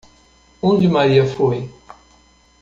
[0.63, 1.69] Onde Maria foi?